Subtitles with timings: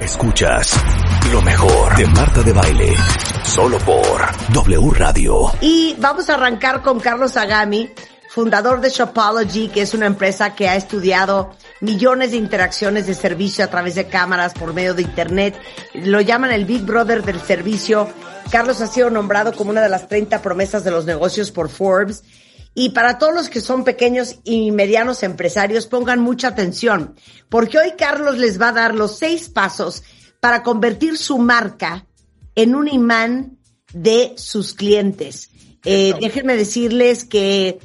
[0.00, 0.72] Escuchas
[1.32, 2.94] lo mejor de Marta de Baile,
[3.42, 4.20] solo por
[4.52, 5.50] W Radio.
[5.60, 7.90] Y vamos a arrancar con Carlos Agami,
[8.28, 11.50] fundador de Shopology, que es una empresa que ha estudiado
[11.80, 15.60] millones de interacciones de servicio a través de cámaras por medio de Internet.
[15.94, 18.08] Lo llaman el Big Brother del servicio.
[18.52, 22.22] Carlos ha sido nombrado como una de las 30 promesas de los negocios por Forbes.
[22.74, 27.14] Y para todos los que son pequeños y medianos empresarios, pongan mucha atención,
[27.48, 30.02] porque hoy Carlos les va a dar los seis pasos
[30.40, 32.06] para convertir su marca
[32.54, 33.58] en un imán
[33.92, 35.50] de sus clientes.
[35.84, 37.78] Eh, déjenme decirles que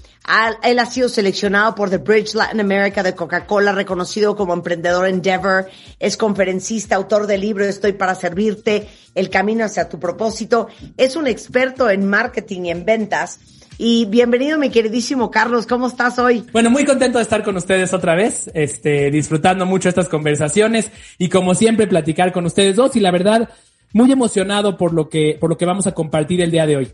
[0.64, 5.68] él ha sido seleccionado por The Bridge Latin America de Coca-Cola, reconocido como emprendedor Endeavor,
[6.00, 11.28] es conferencista, autor del libro Estoy para servirte, El camino hacia tu propósito, es un
[11.28, 13.40] experto en marketing y en ventas.
[13.78, 16.46] Y bienvenido, mi queridísimo Carlos, ¿cómo estás hoy?
[16.54, 21.30] Bueno, muy contento de estar con ustedes otra vez, este, disfrutando mucho estas conversaciones y
[21.30, 23.50] como siempre platicar con ustedes dos y la verdad,
[23.92, 26.94] muy emocionado por lo que, por lo que vamos a compartir el día de hoy.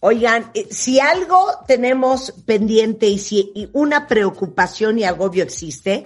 [0.00, 6.04] Oigan, eh, si algo tenemos pendiente y si una preocupación y agobio existe,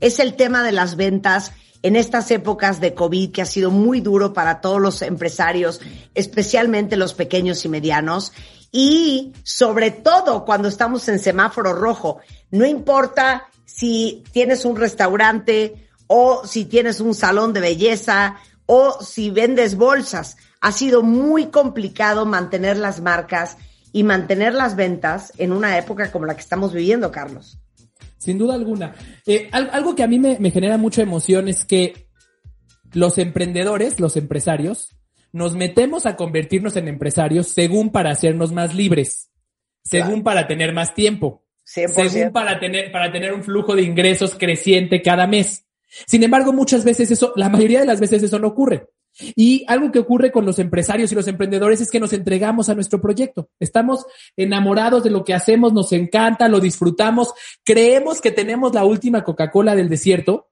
[0.00, 4.00] es el tema de las ventas en estas épocas de COVID que ha sido muy
[4.00, 5.80] duro para todos los empresarios,
[6.14, 8.32] especialmente los pequeños y medianos.
[8.72, 12.20] Y sobre todo cuando estamos en semáforo rojo,
[12.50, 19.30] no importa si tienes un restaurante o si tienes un salón de belleza o si
[19.30, 23.58] vendes bolsas ha sido muy complicado mantener las marcas
[23.92, 27.58] y mantener las ventas en una época como la que estamos viviendo, Carlos.
[28.16, 28.94] Sin duda alguna.
[29.26, 32.06] Eh, algo que a mí me, genera mucha emoción es que
[32.92, 34.94] los emprendedores, los empresarios,
[35.32, 39.30] nos metemos a convertirnos en empresarios según para hacernos más libres,
[39.82, 45.02] según para tener más tiempo, según para tener, para tener un flujo de ingresos creciente
[45.02, 45.66] cada mes.
[46.06, 48.88] Sin embargo, muchas veces eso, la mayoría de las veces eso no ocurre.
[49.36, 52.74] Y algo que ocurre con los empresarios y los emprendedores es que nos entregamos a
[52.74, 53.50] nuestro proyecto.
[53.60, 59.22] Estamos enamorados de lo que hacemos, nos encanta, lo disfrutamos, creemos que tenemos la última
[59.22, 60.50] Coca-Cola del desierto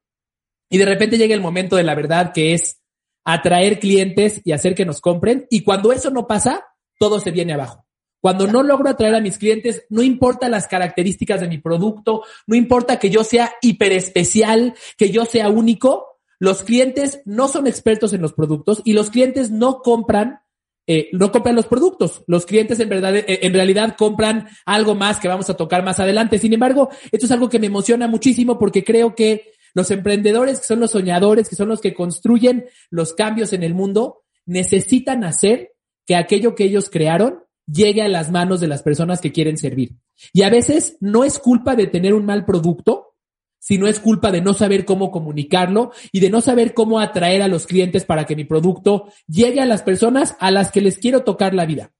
[0.68, 2.79] y de repente llega el momento de la verdad que es
[3.24, 5.46] atraer clientes y hacer que nos compren.
[5.50, 6.64] Y cuando eso no pasa,
[6.98, 7.86] todo se viene abajo.
[8.20, 12.54] Cuando no logro atraer a mis clientes, no importa las características de mi producto, no
[12.54, 18.12] importa que yo sea hiper especial, que yo sea único, los clientes no son expertos
[18.12, 20.40] en los productos y los clientes no compran
[20.86, 22.24] eh, no compran los productos.
[22.26, 26.00] Los clientes en verdad, eh, en realidad compran algo más que vamos a tocar más
[26.00, 26.38] adelante.
[26.38, 30.66] Sin embargo, esto es algo que me emociona muchísimo porque creo que los emprendedores, que
[30.66, 35.72] son los soñadores, que son los que construyen los cambios en el mundo, necesitan hacer
[36.06, 39.96] que aquello que ellos crearon llegue a las manos de las personas que quieren servir.
[40.32, 43.14] Y a veces no es culpa de tener un mal producto,
[43.58, 47.42] si no es culpa de no saber cómo comunicarlo y de no saber cómo atraer
[47.42, 50.98] a los clientes para que mi producto llegue a las personas a las que les
[50.98, 51.92] quiero tocar la vida.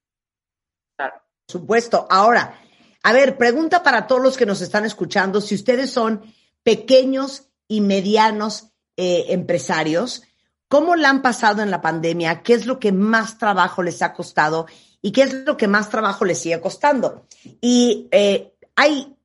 [0.97, 1.11] Por
[1.47, 2.07] supuesto.
[2.09, 2.59] Ahora,
[3.03, 6.21] a ver, pregunta para todos los que nos están escuchando, si ustedes son
[6.63, 10.23] pequeños y medianos eh, empresarios,
[10.67, 12.43] ¿cómo la han pasado en la pandemia?
[12.43, 14.65] ¿Qué es lo que más trabajo les ha costado?
[15.01, 17.25] ¿Y qué es lo que más trabajo les sigue costando?
[17.61, 19.15] Y eh, hay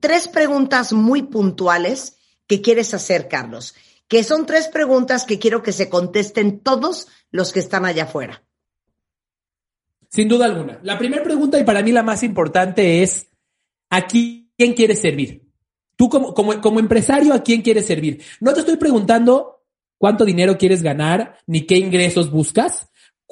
[0.00, 2.16] tres preguntas muy puntuales
[2.48, 3.76] que quieres hacer, Carlos,
[4.08, 8.42] que son tres preguntas que quiero que se contesten todos los que están allá afuera.
[10.08, 10.80] Sin duda alguna.
[10.82, 13.28] La primera pregunta y para mí la más importante es,
[13.88, 15.43] ¿a quién quieres servir?
[15.96, 18.22] Tú como, como, como empresario, ¿a quién quieres servir?
[18.40, 19.62] No te estoy preguntando
[19.98, 22.88] cuánto dinero quieres ganar ni qué ingresos buscas.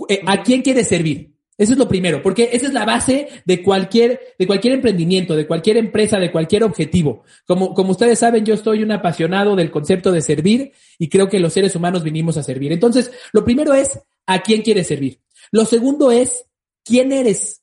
[0.08, 1.32] Eh, ¿A quién quieres servir?
[1.58, 5.46] Eso es lo primero, porque esa es la base de cualquier, de cualquier emprendimiento, de
[5.46, 7.24] cualquier empresa, de cualquier objetivo.
[7.46, 11.38] Como, como ustedes saben, yo estoy un apasionado del concepto de servir y creo que
[11.38, 12.72] los seres humanos vinimos a servir.
[12.72, 15.20] Entonces, lo primero es a quién quieres servir.
[15.50, 16.46] Lo segundo es
[16.84, 17.62] quién eres.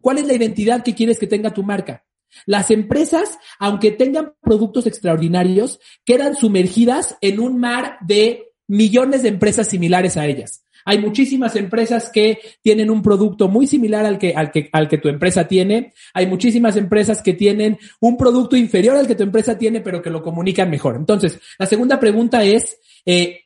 [0.00, 2.04] ¿Cuál es la identidad que quieres que tenga tu marca?
[2.46, 9.68] Las empresas, aunque tengan productos extraordinarios, quedan sumergidas en un mar de millones de empresas
[9.68, 10.64] similares a ellas.
[10.84, 14.98] Hay muchísimas empresas que tienen un producto muy similar al que, al que, al que
[14.98, 15.92] tu empresa tiene.
[16.14, 20.10] Hay muchísimas empresas que tienen un producto inferior al que tu empresa tiene, pero que
[20.10, 20.96] lo comunican mejor.
[20.96, 23.42] Entonces, la segunda pregunta es, eh,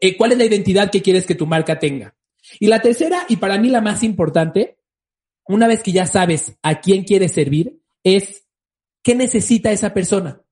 [0.00, 2.14] eh, ¿cuál es la identidad que quieres que tu marca tenga?
[2.60, 4.76] Y la tercera, y para mí la más importante,
[5.46, 8.44] una vez que ya sabes a quién quieres servir, es
[9.02, 10.42] qué necesita esa persona.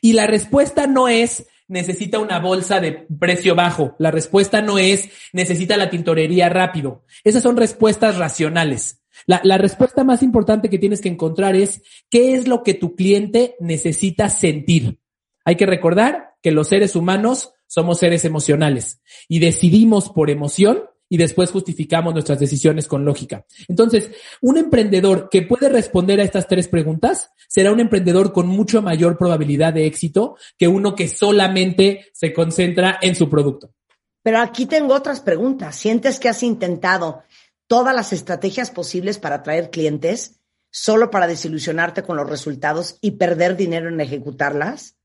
[0.00, 3.94] Y la respuesta no es necesita una bolsa de precio bajo.
[3.98, 7.04] La respuesta no es necesita la tintorería rápido.
[7.22, 9.02] Esas son respuestas racionales.
[9.26, 12.94] La, la, respuesta más importante que tienes que encontrar es qué es lo que tu
[12.94, 15.00] cliente necesita sentir.
[15.44, 21.16] Hay que recordar que los seres humanos somos seres emocionales y decidimos por emoción y
[21.16, 23.44] después justificamos nuestras decisiones con lógica.
[23.66, 24.10] Entonces,
[24.40, 29.16] un emprendedor que puede responder a estas tres preguntas será un emprendedor con mucho mayor
[29.16, 33.70] probabilidad de éxito que uno que solamente se concentra en su producto.
[34.22, 35.76] Pero aquí tengo otras preguntas.
[35.76, 37.22] ¿Sientes que has intentado
[37.66, 40.40] todas las estrategias posibles para atraer clientes
[40.70, 44.97] solo para desilusionarte con los resultados y perder dinero en ejecutarlas?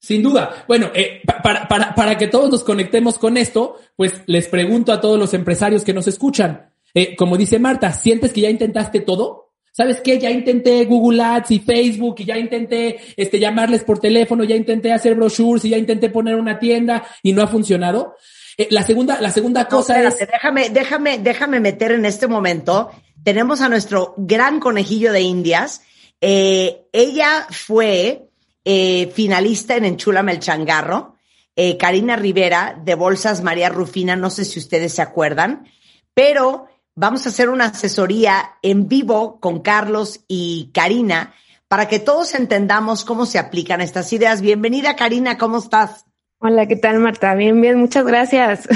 [0.00, 0.64] Sin duda.
[0.68, 5.00] Bueno, eh, para, para, para, que todos nos conectemos con esto, pues les pregunto a
[5.00, 9.50] todos los empresarios que nos escuchan, eh, como dice Marta, ¿sientes que ya intentaste todo?
[9.72, 10.18] ¿Sabes qué?
[10.18, 14.92] Ya intenté Google Ads y Facebook y ya intenté este, llamarles por teléfono, ya intenté
[14.92, 18.14] hacer brochures y ya intenté poner una tienda y no ha funcionado.
[18.56, 20.18] Eh, la segunda, la segunda cosa es.
[20.18, 22.90] Déjame, déjame, déjame meter en este momento.
[23.22, 25.82] Tenemos a nuestro gran conejillo de Indias.
[26.20, 28.27] ella fue
[28.70, 31.16] eh, finalista en Enchúlame el Changarro,
[31.56, 35.66] eh, Karina Rivera de Bolsas María Rufina, no sé si ustedes se acuerdan,
[36.12, 41.32] pero vamos a hacer una asesoría en vivo con Carlos y Karina
[41.66, 44.42] para que todos entendamos cómo se aplican estas ideas.
[44.42, 46.04] Bienvenida Karina, ¿cómo estás?
[46.36, 47.34] Hola, ¿qué tal Marta?
[47.36, 48.68] Bien, bien, muchas gracias.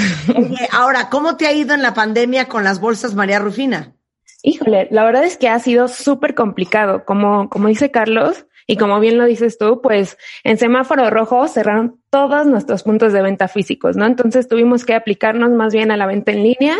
[0.71, 3.93] ahora, ¿cómo te ha ido en la pandemia con las bolsas María Rufina?
[4.41, 7.05] Híjole, la verdad es que ha sido súper complicado.
[7.05, 12.01] Como, como dice Carlos, y como bien lo dices tú, pues en semáforo rojo cerraron
[12.09, 14.05] todos nuestros puntos de venta físicos, ¿no?
[14.05, 16.77] Entonces tuvimos que aplicarnos más bien a la venta en línea.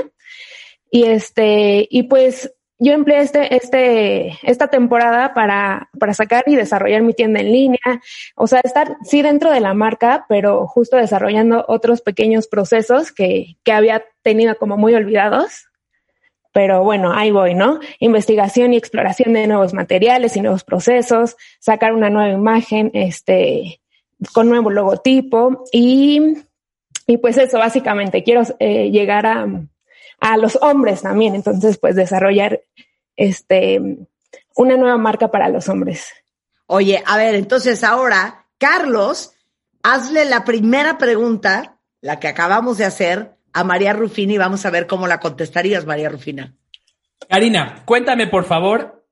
[0.90, 7.02] Y este, y pues yo empleé este, este, esta temporada para, para sacar y desarrollar
[7.02, 8.02] mi tienda en línea.
[8.36, 13.58] O sea, estar sí dentro de la marca, pero justo desarrollando otros pequeños procesos que,
[13.64, 15.68] que había tenido como muy olvidados
[16.54, 17.80] pero bueno, ahí voy, ¿no?
[18.00, 23.82] Investigación y exploración de nuevos materiales y nuevos procesos, sacar una nueva imagen, este,
[24.34, 26.22] con nuevo logotipo y,
[27.08, 29.48] y pues eso, básicamente, quiero eh, llegar a,
[30.20, 32.62] a los hombres también, entonces pues desarrollar
[33.16, 33.82] este,
[34.56, 36.08] una nueva marca para los hombres.
[36.68, 39.34] Oye, a ver, entonces ahora, Carlos,
[39.82, 44.70] hazle la primera pregunta, la que acabamos de hacer, a María Rufina y vamos a
[44.70, 46.56] ver cómo la contestarías, María Rufina.
[47.30, 49.08] Karina, cuéntame por favor,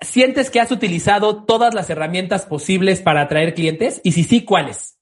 [0.00, 4.00] ¿sientes que has utilizado todas las herramientas posibles para atraer clientes?
[4.02, 4.95] Y si sí, ¿cuáles?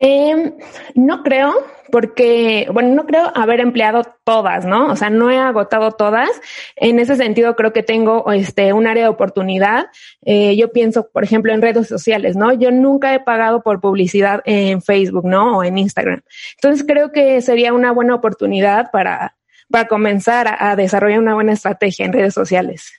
[0.00, 0.52] Eh,
[0.94, 1.54] no creo,
[1.90, 4.86] porque, bueno, no creo haber empleado todas, ¿no?
[4.92, 6.28] O sea, no he agotado todas.
[6.76, 9.86] En ese sentido, creo que tengo este, un área de oportunidad.
[10.24, 12.52] Eh, yo pienso, por ejemplo, en redes sociales, ¿no?
[12.52, 15.58] Yo nunca he pagado por publicidad en Facebook, ¿no?
[15.58, 16.22] O en Instagram.
[16.54, 19.36] Entonces, creo que sería una buena oportunidad para,
[19.70, 22.92] para comenzar a desarrollar una buena estrategia en redes sociales.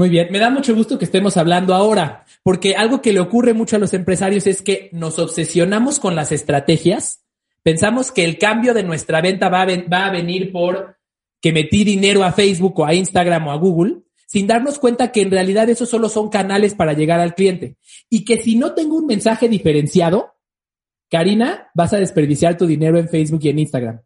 [0.00, 3.52] Muy bien, me da mucho gusto que estemos hablando ahora, porque algo que le ocurre
[3.52, 7.22] mucho a los empresarios es que nos obsesionamos con las estrategias,
[7.62, 10.96] pensamos que el cambio de nuestra venta va a, va a venir por
[11.42, 15.20] que metí dinero a Facebook o a Instagram o a Google, sin darnos cuenta que
[15.20, 17.76] en realidad esos solo son canales para llegar al cliente.
[18.08, 20.32] Y que si no tengo un mensaje diferenciado,
[21.10, 24.00] Karina, vas a desperdiciar tu dinero en Facebook y en Instagram.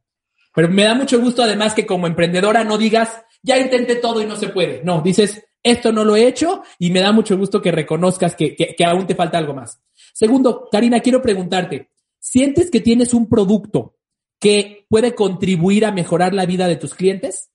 [0.57, 4.27] Pero me da mucho gusto además que como emprendedora no digas, ya intenté todo y
[4.27, 4.83] no se puede.
[4.83, 8.55] No, dices, esto no lo he hecho y me da mucho gusto que reconozcas que,
[8.55, 9.83] que, aún te falta algo más.
[10.13, 11.91] Segundo, Karina, quiero preguntarte,
[12.21, 13.97] ¿sientes que tienes un producto
[14.39, 17.51] que puede contribuir a mejorar la vida de tus clientes?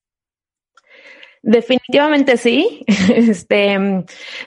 [1.41, 2.85] Definitivamente sí.
[3.09, 3.77] Este,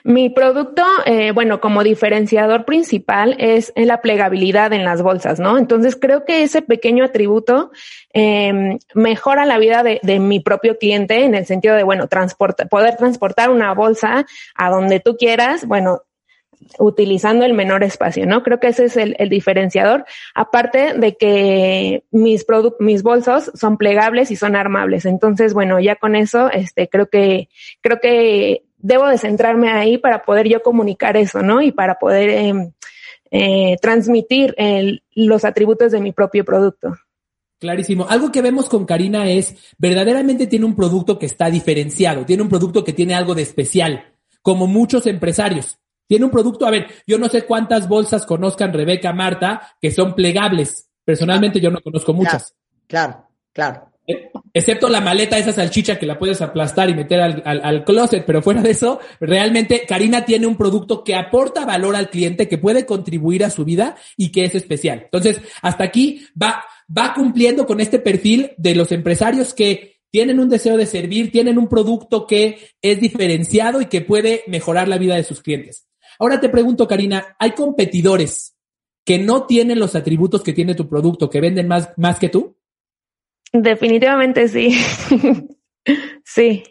[0.03, 5.57] mi producto, eh, bueno, como diferenciador principal es la plegabilidad en las bolsas, ¿no?
[5.57, 7.71] Entonces creo que ese pequeño atributo
[8.13, 12.65] eh, mejora la vida de, de, mi propio cliente en el sentido de, bueno, transporta,
[12.65, 16.03] poder transportar una bolsa a donde tú quieras, bueno,
[16.79, 18.43] utilizando el menor espacio, ¿no?
[18.43, 22.45] Creo que ese es el, diferenciador, aparte de que mis
[22.79, 25.05] mis bolsos son plegables y son armables.
[25.05, 27.49] Entonces, bueno, ya con eso, este, creo que,
[27.81, 31.61] creo que debo de centrarme ahí para poder yo comunicar eso, ¿no?
[31.61, 32.71] Y para poder em,
[33.31, 34.55] eh, transmitir
[35.15, 36.95] los atributos de mi propio producto.
[37.59, 38.05] Clarísimo.
[38.09, 42.49] Algo que vemos con Karina es, verdaderamente tiene un producto que está diferenciado, tiene un
[42.49, 44.03] producto que tiene algo de especial,
[44.41, 45.79] como muchos empresarios.
[46.13, 50.13] Tiene un producto, a ver, yo no sé cuántas bolsas conozcan Rebeca, Marta, que son
[50.13, 50.87] plegables.
[51.03, 52.53] Personalmente yo no conozco muchas.
[52.85, 53.89] Claro, claro.
[54.05, 58.25] Eh, excepto la maleta, esa salchicha que la puedes aplastar y meter al, al, closet,
[58.27, 62.59] pero fuera de eso, realmente Karina tiene un producto que aporta valor al cliente, que
[62.59, 65.01] puede contribuir a su vida y que es especial.
[65.05, 66.63] Entonces, hasta aquí va,
[66.95, 71.57] va cumpliendo con este perfil de los empresarios que tienen un deseo de servir, tienen
[71.57, 75.87] un producto que es diferenciado y que puede mejorar la vida de sus clientes.
[76.19, 78.55] Ahora te pregunto, Karina, ¿hay competidores
[79.05, 82.57] que no tienen los atributos que tiene tu producto, que venden más, más que tú?
[83.51, 84.75] Definitivamente sí.
[86.23, 86.63] sí.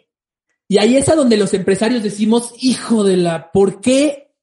[0.67, 4.33] Y ahí es a donde los empresarios decimos, hijo de la, ¿por qué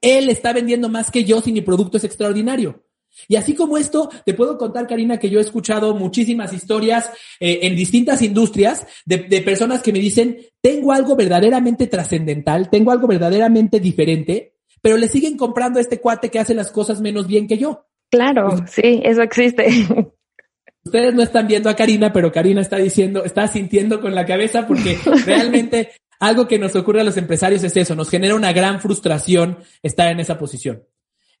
[0.00, 2.84] él está vendiendo más que yo si mi producto es extraordinario?
[3.28, 7.60] Y así como esto, te puedo contar, Karina, que yo he escuchado muchísimas historias eh,
[7.62, 13.06] en distintas industrias de, de, personas que me dicen, tengo algo verdaderamente trascendental, tengo algo
[13.06, 17.46] verdaderamente diferente, pero le siguen comprando a este cuate que hace las cosas menos bien
[17.46, 17.86] que yo.
[18.10, 19.66] Claro, sí, eso existe.
[20.84, 24.66] Ustedes no están viendo a Karina, pero Karina está diciendo, está sintiendo con la cabeza
[24.66, 28.80] porque realmente algo que nos ocurre a los empresarios es eso, nos genera una gran
[28.80, 30.84] frustración estar en esa posición.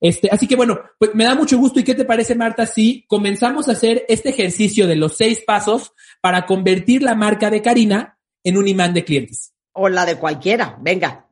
[0.04, 1.80] Este, así que bueno, pues me da mucho gusto.
[1.80, 5.94] ¿Y qué te parece, Marta, si comenzamos a hacer este ejercicio de los seis pasos
[6.20, 9.54] para convertir la marca de Karina en un imán de clientes?
[9.72, 11.26] O la de cualquiera, venga.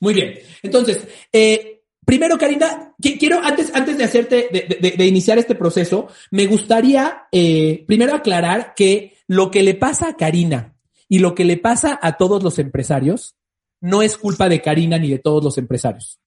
[0.00, 0.34] Muy bien.
[0.60, 6.46] Entonces, eh, Primero, Karina, quiero, antes, antes de hacerte, de, de, iniciar este proceso, me
[6.46, 10.74] gustaría eh, primero aclarar que lo que le pasa a Karina
[11.08, 13.36] y lo que le pasa a todos los empresarios
[13.80, 16.18] no es culpa de Karina ni de todos los empresarios.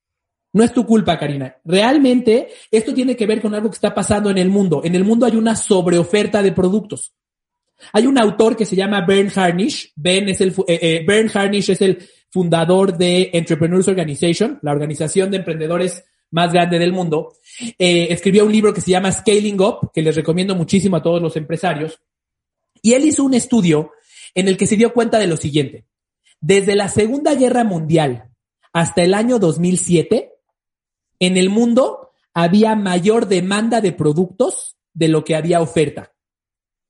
[0.54, 1.58] No es tu culpa, Karina.
[1.66, 4.82] Realmente esto tiene que ver con algo que está pasando en el mundo.
[4.84, 7.14] En el mundo hay una sobreoferta de productos.
[7.92, 9.92] Hay un autor que se llama Bern Harnish.
[9.96, 15.32] Ben es el, eh, eh, Bern Harnish es el fundador de Entrepreneurs Organization, la organización
[15.32, 17.34] de emprendedores más grande del mundo.
[17.78, 21.22] Eh, escribió un libro que se llama Scaling Up, que les recomiendo muchísimo a todos
[21.22, 22.00] los empresarios.
[22.82, 23.92] Y él hizo un estudio
[24.36, 25.86] en el que se dio cuenta de lo siguiente.
[26.42, 28.30] Desde la Segunda Guerra Mundial
[28.74, 30.33] hasta el año 2007,
[31.26, 36.14] en el mundo había mayor demanda de productos de lo que había oferta.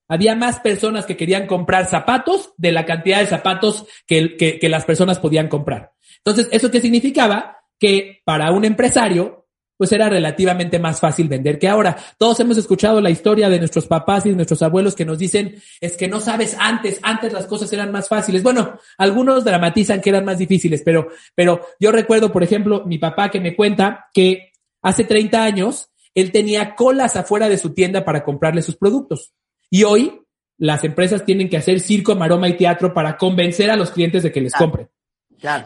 [0.07, 5.19] Había más personas que querían comprar zapatos de la cantidad de zapatos que, las personas
[5.19, 5.91] podían comprar.
[6.17, 7.57] Entonces, ¿eso qué significaba?
[7.79, 9.42] Que para un empresario,
[9.77, 11.97] pues era relativamente más fácil vender que ahora.
[12.17, 15.55] Todos hemos escuchado la historia de nuestros papás y de nuestros abuelos que nos dicen,
[15.81, 18.43] es que no sabes antes, antes las cosas eran más fáciles.
[18.43, 23.29] Bueno, algunos dramatizan que eran más difíciles, pero, pero yo recuerdo, por ejemplo, mi papá
[23.29, 24.51] que me cuenta que
[24.81, 29.33] hace 30 años él tenía colas afuera de su tienda para comprarle sus productos.
[29.69, 30.21] Y hoy
[30.57, 34.31] las empresas tienen que hacer circo, maroma y teatro para convencer a los clientes de
[34.31, 34.89] que les compren.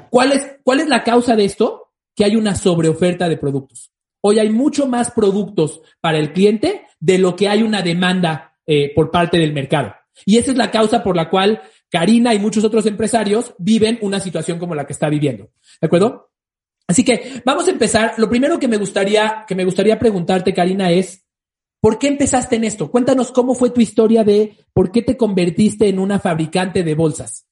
[0.09, 1.91] ¿Cuál, es, ¿Cuál es la causa de esto?
[2.15, 3.91] Que hay una sobreoferta de productos.
[4.27, 8.91] Hoy hay mucho más productos para el cliente de lo que hay una demanda eh,
[8.93, 9.95] por parte del mercado.
[10.25, 14.19] Y esa es la causa por la cual Karina y muchos otros empresarios viven una
[14.19, 15.51] situación como la que está viviendo.
[15.79, 16.31] ¿De acuerdo?
[16.87, 18.15] Así que vamos a empezar.
[18.17, 21.23] Lo primero que me gustaría, que me gustaría preguntarte, Karina, es
[21.79, 22.89] ¿Por qué empezaste en esto?
[22.89, 27.47] Cuéntanos cómo fue tu historia de por qué te convertiste en una fabricante de bolsas.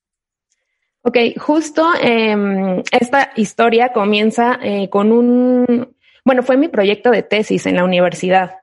[1.03, 5.94] Ok, justo eh, esta historia comienza eh, con un,
[6.25, 8.57] bueno, fue mi proyecto de tesis en la universidad.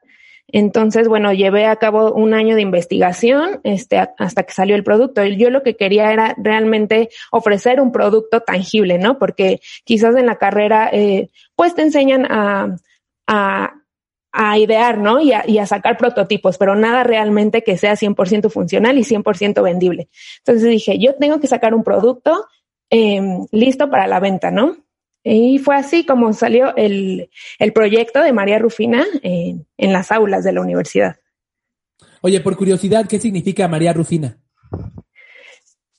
[0.49, 5.25] Entonces, bueno, llevé a cabo un año de investigación este, hasta que salió el producto.
[5.25, 9.19] Yo lo que quería era realmente ofrecer un producto tangible, ¿no?
[9.19, 12.77] Porque quizás en la carrera, eh, pues te enseñan a,
[13.27, 13.73] a
[14.33, 15.21] a idear, ¿no?
[15.21, 19.63] Y a, y a, sacar prototipos, pero nada realmente que sea 100% funcional y 100%
[19.63, 20.09] vendible.
[20.39, 22.47] Entonces dije, yo tengo que sacar un producto
[22.89, 23.21] eh,
[23.53, 24.79] listo para la venta, ¿no?
[25.25, 30.45] Y fue así como salió el, el proyecto de María Rufina en, en las aulas
[30.45, 31.17] de la universidad.
[32.23, 34.39] Oye, por curiosidad, ¿qué significa María Rufina?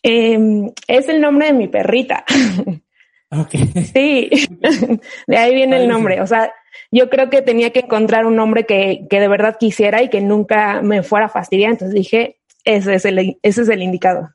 [0.01, 0.37] Eh,
[0.87, 2.25] es el nombre de mi perrita.
[3.29, 3.71] Okay.
[3.93, 4.29] Sí,
[5.27, 6.21] de ahí viene el nombre.
[6.21, 6.53] O sea,
[6.91, 10.21] yo creo que tenía que encontrar un nombre que, que de verdad quisiera y que
[10.21, 11.71] nunca me fuera a fastidiar.
[11.71, 14.29] Entonces dije, ese es el, ese es el indicado.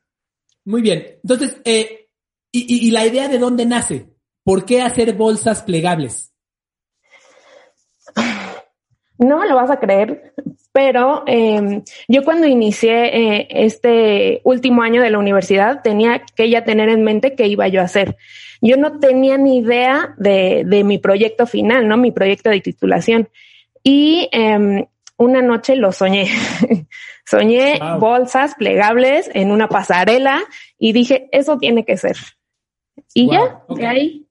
[0.64, 1.06] Muy bien.
[1.22, 2.08] Entonces, eh,
[2.50, 4.08] y, y, la idea de dónde nace?
[4.44, 6.32] ¿Por qué hacer bolsas plegables?
[9.18, 10.32] No me lo vas a creer,
[10.72, 16.64] pero eh, yo cuando inicié eh, este último año de la universidad tenía que ya
[16.64, 18.16] tener en mente qué iba yo a hacer
[18.60, 21.96] yo no tenía ni idea de, de mi proyecto final, ¿no?
[21.96, 23.28] Mi proyecto de titulación.
[23.82, 26.26] Y eh, una noche lo soñé.
[27.26, 30.40] soñé bolsas plegables en una pasarela
[30.78, 32.16] y dije, eso tiene que ser.
[33.14, 34.27] Y ya, de ahí.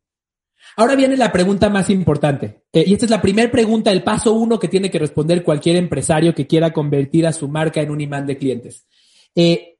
[0.80, 2.62] Ahora viene la pregunta más importante.
[2.72, 5.76] Eh, y esta es la primera pregunta, el paso uno que tiene que responder cualquier
[5.76, 8.86] empresario que quiera convertir a su marca en un imán de clientes.
[9.34, 9.80] Eh,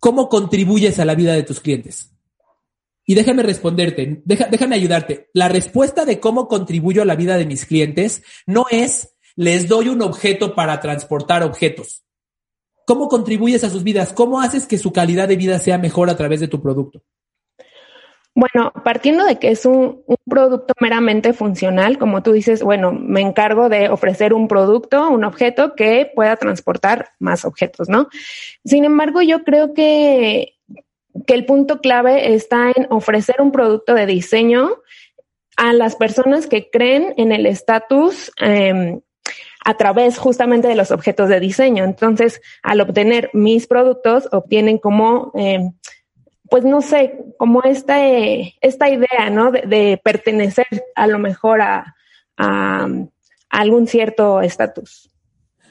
[0.00, 2.10] ¿Cómo contribuyes a la vida de tus clientes?
[3.04, 5.28] Y déjame responderte, déjame ayudarte.
[5.34, 9.88] La respuesta de cómo contribuyo a la vida de mis clientes no es les doy
[9.88, 12.02] un objeto para transportar objetos.
[12.86, 14.14] ¿Cómo contribuyes a sus vidas?
[14.14, 17.02] ¿Cómo haces que su calidad de vida sea mejor a través de tu producto?
[18.34, 23.68] Bueno, partiendo de que es un, producto meramente funcional, como tú dices, bueno, me encargo
[23.68, 28.08] de ofrecer un producto, un objeto que pueda transportar más objetos, ¿no?
[28.64, 30.54] Sin embargo, yo creo que,
[31.26, 34.70] que el punto clave está en ofrecer un producto de diseño
[35.58, 39.00] a las personas que creen en el estatus em,
[39.64, 41.84] a través justamente de los objetos de diseño.
[41.84, 45.32] Entonces, al obtener mis productos, obtienen como...
[45.34, 45.72] Em,
[46.52, 47.96] pues no sé, como esta,
[48.60, 49.50] esta idea, ¿no?
[49.52, 51.94] De, pertenecer a lo mejor a,
[53.48, 55.08] algún cierto estatus.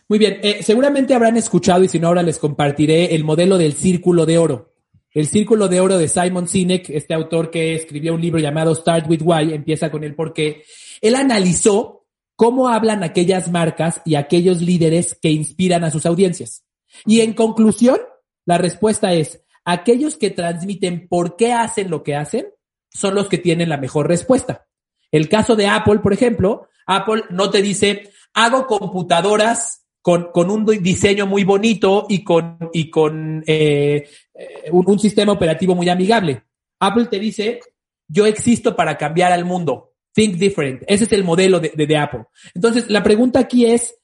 [0.08, 3.74] Muy bien, eh, seguramente habrán escuchado y si no ahora les compartiré el modelo del
[3.74, 4.74] círculo de oro.
[5.14, 9.08] El círculo de oro de Simon Sinek, este autor que escribió un libro llamado Start
[9.08, 10.64] with Why, empieza con el por qué.
[11.00, 16.64] Él analizó cómo hablan aquellas marcas y aquellos líderes que inspiran a sus audiencias.
[17.06, 18.00] Y en conclusión,
[18.48, 22.48] la respuesta es, aquellos que transmiten por qué hacen lo que hacen
[22.90, 24.68] son los que tienen la mejor respuesta.
[25.12, 30.66] El caso de Apple, por ejemplo, Apple no te dice, hago computadoras con, con un
[30.66, 34.10] diseño muy bonito y con, y con eh,
[34.72, 36.44] un, sistema operativo muy amigable.
[36.80, 37.60] Apple te dice,
[38.08, 39.94] yo existo para cambiar al mundo.
[40.14, 40.84] Think different.
[40.88, 42.26] Ese es el modelo de, de Apple.
[42.54, 44.01] Entonces, la pregunta aquí es,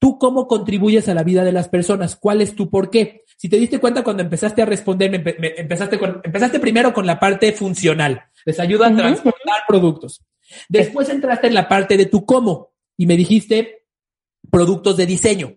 [0.00, 2.16] ¿tú cómo contribuyes a la vida de las personas?
[2.16, 3.24] ¿Cuál es tu por qué?
[3.36, 7.52] Si te diste cuenta cuando empezaste a responder, empezaste, con, empezaste primero con la parte
[7.52, 8.24] funcional.
[8.44, 10.24] Les ayuda a transportar productos.
[10.68, 13.86] Después entraste en la parte de tu cómo y me dijiste
[14.50, 15.54] productos de diseño.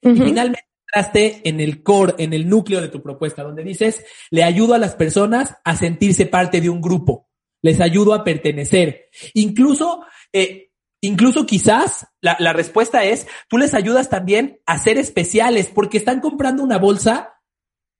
[0.00, 4.42] Y finalmente entraste en el core, en el núcleo de tu propuesta, donde dices, le
[4.42, 7.28] ayudo a las personas a sentirse parte de un grupo.
[7.62, 9.08] Les ayudo a pertenecer.
[9.34, 10.71] Incluso, eh,
[11.04, 16.20] Incluso quizás la, la, respuesta es, tú les ayudas también a ser especiales porque están
[16.20, 17.40] comprando una bolsa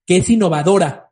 [0.06, 1.10] que es innovadora.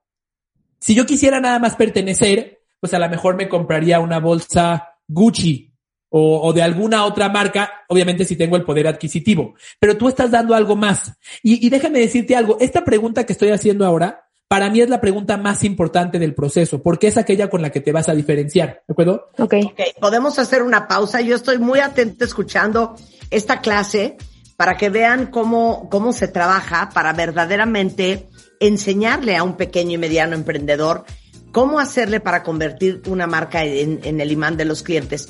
[0.78, 5.74] Si yo quisiera nada más pertenecer, pues a lo mejor me compraría una bolsa Gucci
[6.10, 9.54] o, o de alguna otra marca, obviamente si tengo el poder adquisitivo.
[9.80, 11.18] Pero tú estás dando algo más.
[11.42, 15.00] Y, y déjame decirte algo, esta pregunta que estoy haciendo ahora, para mí es la
[15.00, 18.82] pregunta más importante del proceso, porque es aquella con la que te vas a diferenciar,
[18.88, 19.30] ¿de acuerdo?
[19.38, 19.54] Ok.
[19.70, 19.92] okay.
[20.00, 21.20] Podemos hacer una pausa.
[21.20, 22.96] Yo estoy muy atento escuchando
[23.30, 24.16] esta clase
[24.56, 28.26] para que vean cómo, cómo se trabaja para verdaderamente
[28.58, 31.04] enseñarle a un pequeño y mediano emprendedor
[31.52, 35.28] cómo hacerle para convertir una marca en, en el imán de los clientes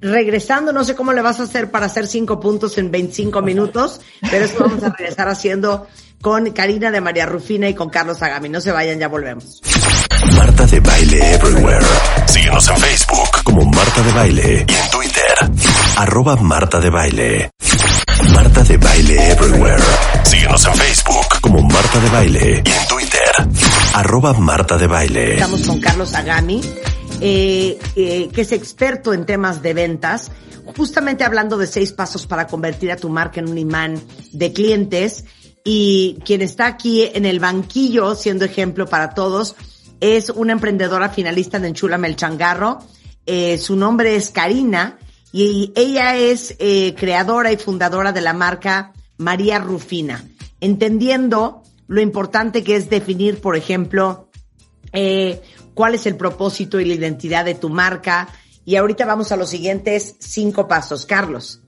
[0.00, 4.00] regresando, no sé cómo le vas a hacer para hacer cinco puntos en 25 minutos,
[4.30, 5.86] pero eso vamos a regresar haciendo
[6.22, 8.48] con Karina de María Rufina y con Carlos Agami.
[8.48, 9.60] No se vayan, ya volvemos.
[10.36, 11.84] Marta de Baile Everywhere.
[12.26, 15.34] Síguenos en Facebook como Marta de Baile y en Twitter,
[15.96, 17.50] arroba Marta de Baile.
[18.32, 19.82] Marta de Baile Everywhere.
[20.22, 23.32] Síguenos en Facebook como Marta de Baile y en Twitter,
[23.94, 25.34] arroba Marta de Baile.
[25.34, 26.60] Estamos con Carlos Agami,
[27.20, 30.30] eh, eh, que es experto en temas de ventas,
[30.76, 35.24] justamente hablando de seis pasos para convertir a tu marca en un imán de clientes
[35.64, 39.54] y quien está aquí en el banquillo siendo ejemplo para todos
[40.00, 42.80] es una emprendedora finalista de Enchula Melchangarro.
[43.24, 44.98] Eh, su nombre es Karina
[45.32, 50.24] y ella es eh, creadora y fundadora de la marca María Rufina,
[50.60, 54.28] entendiendo lo importante que es definir, por ejemplo,
[54.92, 55.40] eh,
[55.74, 58.28] cuál es el propósito y la identidad de tu marca.
[58.64, 61.06] Y ahorita vamos a los siguientes cinco pasos.
[61.06, 61.61] Carlos.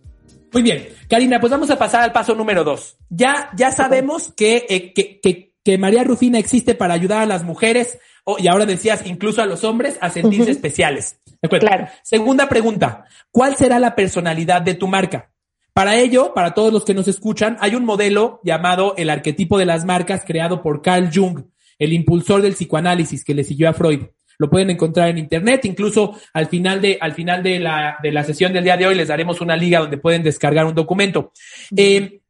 [0.54, 2.96] Muy bien, Karina, pues vamos a pasar al paso número dos.
[3.10, 7.42] Ya, ya sabemos que, eh, que, que, que, María Rufina existe para ayudar a las
[7.42, 7.98] mujeres,
[8.38, 11.18] y ahora decías incluso a los hombres, a sentirse especiales.
[11.42, 11.66] ¿De acuerdo?
[11.66, 11.88] Claro.
[12.04, 15.32] Segunda pregunta, ¿cuál será la personalidad de tu marca?
[15.72, 19.66] Para ello, para todos los que nos escuchan, hay un modelo llamado el arquetipo de
[19.66, 21.46] las marcas creado por Carl Jung,
[21.80, 24.02] el impulsor del psicoanálisis que le siguió a Freud.
[24.38, 28.24] Lo pueden encontrar en internet, incluso al final de, al final de la, de la
[28.24, 31.32] sesión del día de hoy les daremos una liga donde pueden descargar un documento.
[31.76, 32.20] Eh,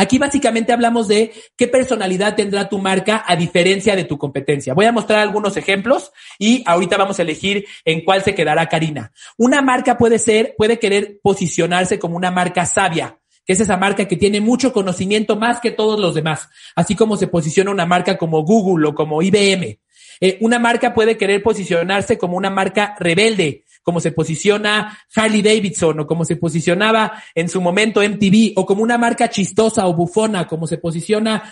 [0.00, 4.72] Aquí básicamente hablamos de qué personalidad tendrá tu marca a diferencia de tu competencia.
[4.72, 9.12] Voy a mostrar algunos ejemplos y ahorita vamos a elegir en cuál se quedará Karina.
[9.36, 14.08] Una marca puede ser, puede querer posicionarse como una marca sabia, que es esa marca
[14.08, 18.16] que tiene mucho conocimiento más que todos los demás, así como se posiciona una marca
[18.16, 19.80] como Google o como IBM.
[20.20, 26.00] Eh, una marca puede querer posicionarse como una marca rebelde, como se posiciona Harley Davidson
[26.00, 30.46] o como se posicionaba en su momento MTV o como una marca chistosa o bufona,
[30.46, 31.50] como se posiciona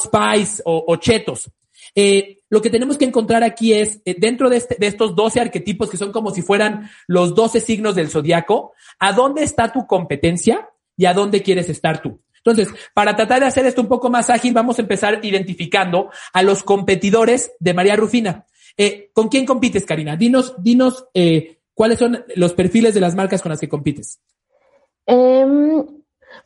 [0.00, 1.50] Spice o, Chetos.
[1.94, 5.40] Eh, lo que tenemos que encontrar aquí es, eh, dentro de, este, de estos 12
[5.40, 9.86] arquetipos que son como si fueran los 12 signos del zodiaco, ¿a dónde está tu
[9.86, 12.20] competencia y a dónde quieres estar tú?
[12.44, 16.42] Entonces, para tratar de hacer esto un poco más ágil, vamos a empezar identificando a
[16.42, 18.46] los competidores de María Rufina.
[18.76, 20.16] Eh, ¿Con quién compites, Karina?
[20.16, 24.20] Dinos, dinos eh, cuáles son los perfiles de las marcas con las que compites.
[25.06, 25.84] Em,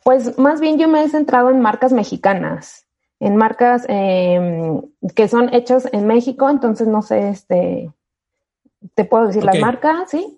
[0.03, 2.87] pues más bien yo me he centrado en marcas mexicanas,
[3.19, 4.81] en marcas em,
[5.15, 7.91] que son hechas en México, entonces no sé, este,
[8.93, 10.34] te puedo decir las marcas, ¿sí?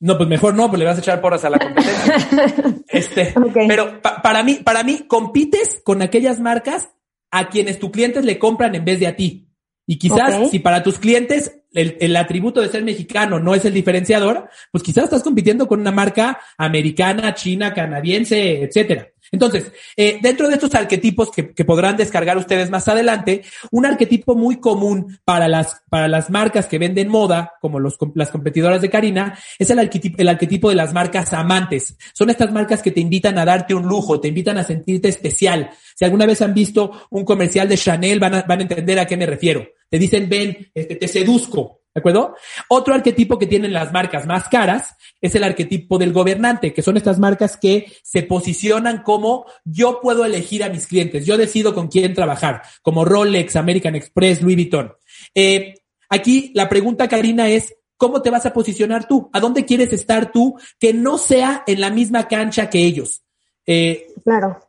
[0.00, 2.82] No, pues mejor no, pues le vas a echar porras a la competencia.
[2.88, 3.34] este,
[3.68, 6.90] pero para mí, para mí, compites con aquellas marcas
[7.30, 9.46] a quienes tus clientes le compran en vez de a ti.
[9.86, 13.74] Y quizás si para tus clientes el, el, atributo de ser mexicano no es el
[13.74, 19.08] diferenciador, pues quizás estás compitiendo con una marca americana, china, canadiense, etcétera.
[19.32, 24.58] Entonces, eh, dentro de estos arquetipos que, podrán descargar ustedes más adelante, un arquetipo muy
[24.58, 29.38] común para las, para las marcas que venden moda, como los, las competidoras de Karina,
[29.58, 31.96] es el arquetipo, el arquetipo de las marcas amantes.
[32.12, 35.70] Son estas marcas que te invitan a darte un lujo, te invitan a sentirte especial.
[35.94, 39.06] Si alguna vez han visto un comercial de Chanel, van a, van a entender a
[39.06, 39.64] qué me refiero.
[39.90, 42.36] Te dicen, ven, este, te seduzco, ¿De acuerdo?
[42.68, 46.96] Otro arquetipo que tienen las marcas más caras es el arquetipo del gobernante, que son
[46.96, 51.88] estas marcas que se posicionan como yo puedo elegir a mis clientes, yo decido con
[51.88, 54.92] quién trabajar, como Rolex, American Express, Louis Vuitton.
[55.34, 55.74] Eh,
[56.08, 59.28] aquí la pregunta, Karina, es, ¿cómo te vas a posicionar tú?
[59.32, 63.24] ¿A dónde quieres estar tú que no sea en la misma cancha que ellos?
[63.66, 64.60] Eh, claro.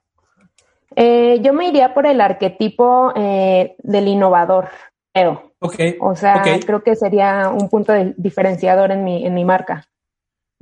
[0.96, 4.70] Eh, yo me iría por el arquetipo del innovador,
[5.14, 5.54] creo.
[5.60, 5.98] Okay.
[6.00, 9.88] O sea, creo que sería un punto de diferenciador en mi, en mi marca.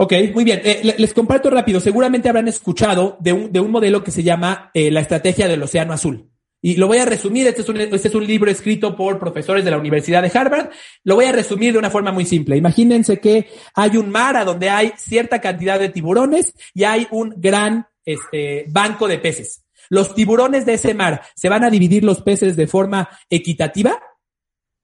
[0.01, 0.61] Ok, muy bien.
[0.63, 1.79] Eh, les comparto rápido.
[1.79, 5.61] Seguramente habrán escuchado de un, de un modelo que se llama eh, la estrategia del
[5.61, 6.29] océano azul.
[6.61, 7.47] Y lo voy a resumir.
[7.47, 10.69] Este es, un, este es un libro escrito por profesores de la Universidad de Harvard.
[11.03, 12.57] Lo voy a resumir de una forma muy simple.
[12.57, 17.33] Imagínense que hay un mar a donde hay cierta cantidad de tiburones y hay un
[17.37, 19.65] gran este, banco de peces.
[19.89, 24.01] Los tiburones de ese mar se van a dividir los peces de forma equitativa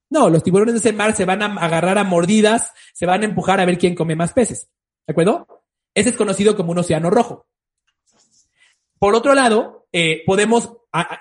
[0.09, 3.25] no, los tiburones de ese mar se van a agarrar a mordidas, se van a
[3.25, 4.69] empujar a ver quién come más peces.
[5.07, 5.63] ¿De acuerdo?
[5.93, 7.47] Ese es conocido como un océano rojo.
[8.99, 10.71] Por otro lado, eh, podemos,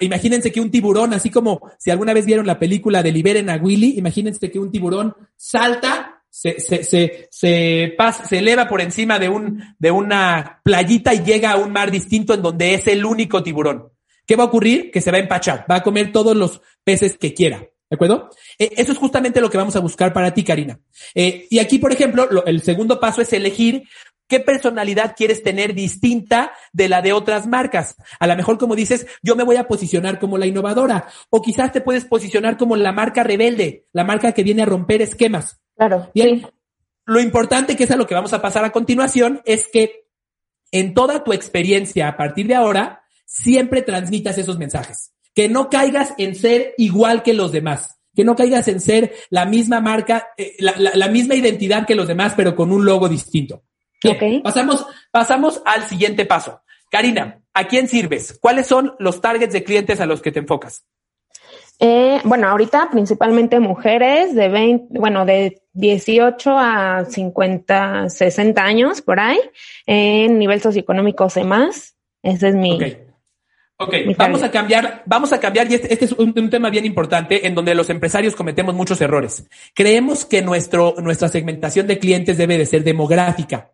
[0.00, 3.56] imagínense que un tiburón, así como si alguna vez vieron la película de Liberen a
[3.56, 9.18] Willy, imagínense que un tiburón salta, se, se, se, se, pasa, se eleva por encima
[9.18, 13.04] de, un, de una playita y llega a un mar distinto en donde es el
[13.04, 13.92] único tiburón.
[14.26, 14.90] ¿Qué va a ocurrir?
[14.90, 17.68] Que se va a empachar, va a comer todos los peces que quiera.
[17.90, 18.30] ¿De acuerdo?
[18.58, 20.80] Eh, eso es justamente lo que vamos a buscar para ti, Karina.
[21.14, 23.84] Eh, y aquí, por ejemplo, el segundo paso es elegir
[24.26, 27.96] qué personalidad quieres tener distinta de la de otras marcas.
[28.18, 31.08] A lo mejor, como dices, yo me voy a posicionar como la innovadora.
[31.30, 35.02] O quizás te puedes posicionar como la marca rebelde, la marca que viene a romper
[35.02, 35.60] esquemas.
[35.76, 36.10] Claro.
[36.14, 36.46] Bien.
[37.04, 40.06] Lo importante, que es a lo que vamos a pasar a continuación, es que
[40.72, 46.14] en toda tu experiencia a partir de ahora, siempre transmitas esos mensajes que no caigas
[46.18, 50.54] en ser igual que los demás, que no caigas en ser la misma marca, eh,
[50.58, 53.64] la, misma identidad que los demás, pero con un logo distinto.
[54.42, 56.60] pasamos, pasamos al siguiente paso.
[56.90, 58.38] Karina, ¿a quién sirves?
[58.40, 60.84] ¿Cuáles son los targets de clientes a los que te enfocas?
[61.80, 69.18] Eh, bueno, ahorita principalmente mujeres de 20, bueno, de 18 a 50, 60 años por
[69.18, 69.40] ahí,
[69.86, 71.96] en nivel socioeconómico C más.
[72.22, 72.78] Ese es mi,
[73.76, 77.46] Ok, vamos a cambiar, vamos a cambiar, y este, este es un, tema bien importante
[77.46, 79.46] en donde los empresarios cometemos muchos errores.
[79.74, 83.72] Creemos que nuestro, nuestra segmentación de clientes debe de ser demográfica.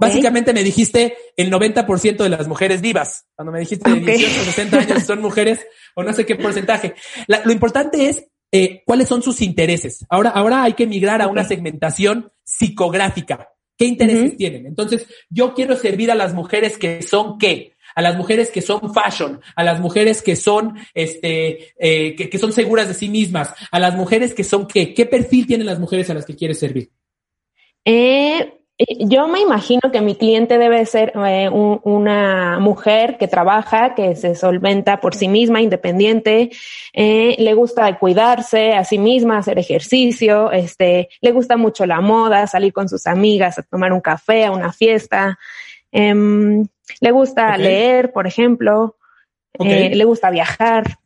[0.00, 3.26] Básicamente me dijiste el 90% de las mujeres vivas.
[3.34, 5.60] Cuando me dijiste de 18 a 60 años son mujeres
[5.94, 6.94] o no sé qué porcentaje.
[7.26, 10.06] lo importante es eh, cuáles son sus intereses.
[10.08, 13.50] Ahora, ahora hay que migrar a una segmentación psicográfica.
[13.76, 14.66] ¿Qué intereses tienen?
[14.66, 17.76] Entonces, yo quiero servir a las mujeres que son qué?
[17.98, 22.52] A las mujeres que son fashion, a las mujeres que son, este, eh, que, son
[22.52, 26.08] seguras de sí mismas, a las mujeres que son qué, qué perfil tienen las mujeres
[26.08, 26.90] a las que quieres servir.
[27.84, 28.54] Eh,
[29.00, 34.36] yo me imagino que mi cliente debe ser eh, una mujer que trabaja, que se
[34.36, 36.50] solventa por sí misma, independiente,
[36.94, 42.72] le gusta cuidarse a sí misma, hacer ejercicio, este, le gusta mucho la moda, salir
[42.72, 45.36] con sus amigas a tomar un café, a una fiesta.
[45.90, 46.64] Em,
[47.00, 48.96] le gusta leer, por ejemplo.
[49.54, 50.98] Eh, le gusta viajar.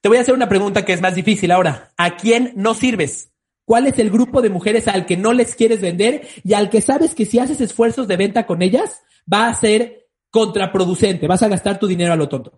[0.00, 1.90] Te voy a hacer una pregunta que es más difícil ahora.
[1.96, 3.32] ¿A quién no sirves?
[3.64, 6.80] ¿Cuál es el grupo de mujeres al que no les quieres vender y al que
[6.80, 11.26] sabes que si haces esfuerzos de venta con ellas va a ser contraproducente?
[11.26, 12.52] Vas a gastar tu dinero a lo tonto.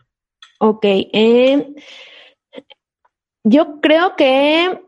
[0.61, 0.85] Ok.
[0.85, 1.75] Eh,
[3.45, 4.83] yo creo que,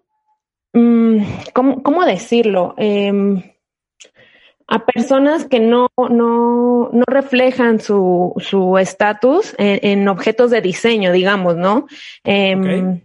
[0.74, 1.22] mm,
[1.54, 2.74] ¿cómo, decirlo?
[2.76, 3.42] Em,
[4.70, 11.88] a personas que no, no, no reflejan su estatus en, objetos de diseño, digamos, ¿no?
[12.22, 13.02] Em,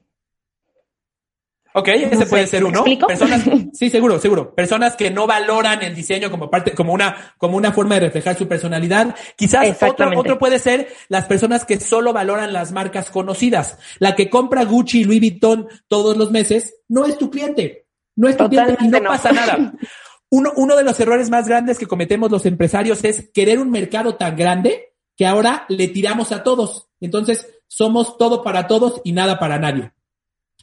[1.78, 2.86] Ok, ese puede ser uno.
[3.06, 4.56] Personas, sí, seguro, seguro.
[4.56, 8.38] Personas que no valoran el diseño como parte, como una, como una forma de reflejar
[8.38, 9.14] su personalidad.
[9.36, 13.78] Quizás otro, otro puede ser las personas que solo valoran las marcas conocidas.
[14.00, 17.88] La que compra Gucci y Louis Vuitton todos los meses no es tu cliente.
[18.16, 19.74] No es tu cliente y no, pasa nada.
[20.30, 24.36] Uno, de los errores más grandes que cometemos los empresarios es querer un mercado tan
[24.36, 26.90] grande que ahora le tiramos a todos.
[27.00, 29.92] Entonces, somos todo para todos y nada para nadie.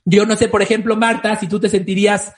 [0.05, 2.33] Yo no sé, por ejemplo, Marta, si tú te sentirías,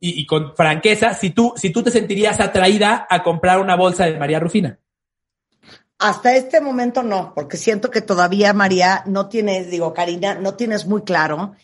[0.00, 4.16] y, con franqueza, si tú, si tú te sentirías atraída a comprar una bolsa de
[4.16, 4.78] María Rufina.
[5.98, 10.86] Hasta este momento no, porque siento que todavía María no tienes, digo, Karina, no tienes
[10.86, 11.56] muy claro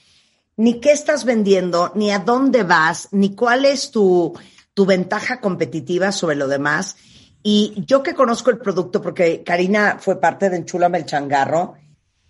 [0.57, 4.35] ni qué estás vendiendo, ni a dónde vas, ni cuál es tu,
[4.75, 6.97] tu ventaja competitiva sobre lo demás.
[7.43, 11.75] Y yo que conozco el producto, porque Karina fue parte de Enchúlame el Changarro,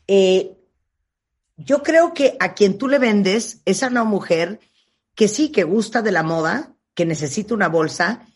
[0.06, 0.56] eh,
[1.56, 4.60] yo creo que a quien tú le vendes es a una mujer
[5.14, 8.26] que sí, que gusta de la moda, que necesita una bolsa,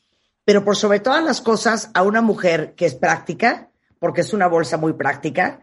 [0.45, 4.47] pero por sobre todas las cosas a una mujer que es práctica, porque es una
[4.47, 5.61] bolsa muy práctica,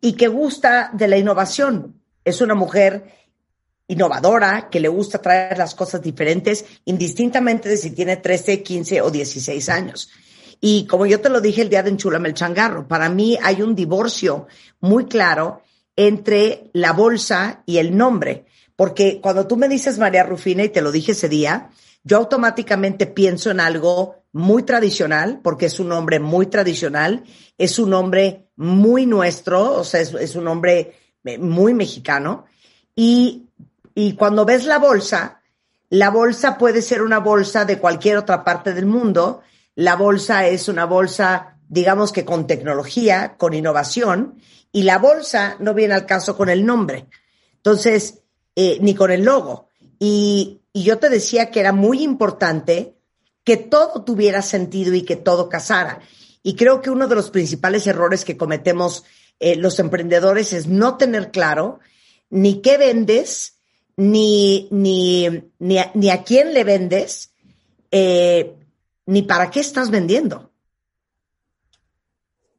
[0.00, 2.00] y que gusta de la innovación.
[2.24, 3.12] Es una mujer
[3.92, 9.10] innovadora, que le gusta traer las cosas diferentes, indistintamente de si tiene 13, 15 o
[9.10, 10.10] 16 años.
[10.60, 13.62] Y como yo te lo dije el día de Enchulame el Changarro, para mí hay
[13.62, 14.46] un divorcio
[14.80, 15.62] muy claro
[15.96, 18.46] entre la bolsa y el nombre.
[18.76, 21.70] Porque cuando tú me dices María Rufina, y te lo dije ese día,
[22.04, 27.24] yo automáticamente pienso en algo muy tradicional, porque es un nombre muy tradicional,
[27.58, 32.46] es un nombre muy nuestro, o sea, es, un nombre eh, muy mexicano.
[32.96, 33.41] Y,
[33.94, 35.42] y cuando ves la bolsa,
[35.88, 39.42] la bolsa puede ser una bolsa de cualquier otra parte del mundo.
[39.74, 44.40] La bolsa es una bolsa, digamos que con tecnología, con innovación,
[44.72, 47.06] y la bolsa no viene al caso con el nombre.
[47.56, 48.20] Entonces,
[48.56, 49.68] eh, ni con el logo.
[49.98, 52.96] Y, yo te decía que era muy importante
[53.44, 56.00] que todo tuviera sentido y que todo casara.
[56.42, 59.04] Y creo que uno de los principales errores que cometemos
[59.38, 61.80] eh, los emprendedores es no tener claro
[62.30, 63.58] ni qué vendes,
[63.96, 65.28] ni, ni,
[65.58, 65.78] ni,
[66.10, 67.32] a, quién le vendes,
[67.90, 68.54] eh,
[69.06, 70.50] ni para qué estás vendiendo.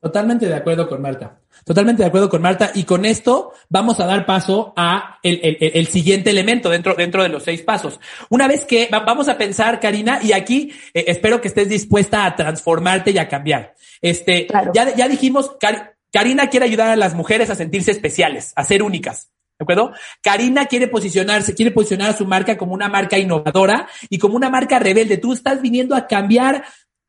[0.01, 1.39] Totalmente de acuerdo con Marta.
[1.63, 2.71] Totalmente de acuerdo con Marta.
[2.75, 7.43] Y con esto vamos a dar paso a el, siguiente elemento dentro, dentro de los
[7.43, 8.01] seis pasos.
[8.29, 12.35] Una vez que vamos a pensar, Karina, y aquí eh, espero que estés dispuesta a
[12.35, 13.75] transformarte y a cambiar.
[14.01, 15.55] Este, ya, ya dijimos,
[16.11, 19.32] Karina quiere ayudar a las mujeres a sentirse especiales, a ser únicas.
[19.59, 19.93] ¿De acuerdo?
[20.21, 24.49] Karina quiere posicionarse, quiere posicionar a su marca como una marca innovadora y como una
[24.49, 25.17] marca rebelde.
[25.17, 26.63] Tú estás viniendo a cambiar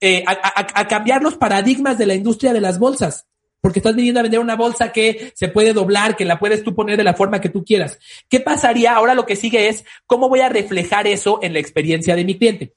[0.07, 3.27] eh, a, cambiar los paradigmas de la industria de las bolsas.
[3.63, 6.75] Porque estás viniendo a vender una bolsa que se puede doblar, que la puedes tú
[6.75, 7.99] poner de la forma que tú quieras.
[8.29, 8.95] ¿Qué pasaría?
[8.95, 12.37] Ahora lo que sigue es cómo voy a reflejar eso en la experiencia de mi
[12.37, 12.75] cliente.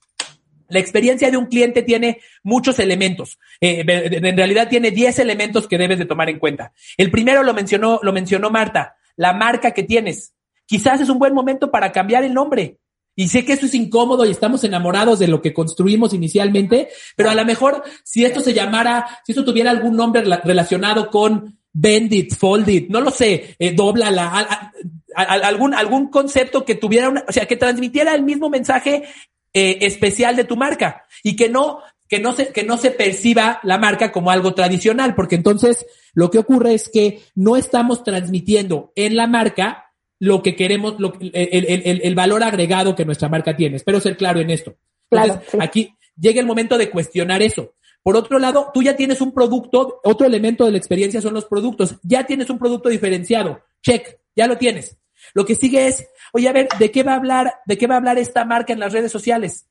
[0.70, 3.38] La experiencia de un cliente tiene muchos elementos.
[3.60, 6.72] Eh, en realidad tiene 10 elementos que debes de tomar en cuenta.
[6.96, 10.34] El primero lo mencionó, lo mencionó Marta, la marca que tienes.
[10.66, 12.78] Quizás es un buen momento para cambiar el nombre.
[13.16, 17.32] Y sé que eso es incómodo y estamos enamorados de lo que construimos inicialmente, pero
[17.32, 22.14] a lo mejor si esto se llamara, si esto tuviera algún nombre relacionado con bend
[22.14, 24.72] it, fold it, no lo sé, eh, doblala,
[25.16, 29.04] algún, algún concepto que tuviera una, o sea, que transmitiera el mismo mensaje
[29.52, 33.60] eh, especial de tu marca y que no, que no se, que no se perciba
[33.64, 38.92] la marca como algo tradicional, porque entonces lo que ocurre es que no estamos transmitiendo
[38.96, 43.76] en la marca lo que queremos, lo, el, el, valor agregado que nuestra marca tiene.
[43.76, 44.76] Espero ser claro en esto.
[45.12, 47.76] Entonces, aquí llega el momento de cuestionar eso.
[48.02, 51.46] Por otro lado, tú ya tienes un producto, otro elemento de la experiencia son los
[51.46, 51.98] productos.
[52.04, 53.62] Ya tienes un producto diferenciado.
[53.84, 54.98] Check, ya lo tienes.
[55.34, 57.96] Lo que sigue es, oye, a ver, ¿de qué va a hablar, de qué va
[57.96, 59.68] a hablar esta marca en las redes sociales?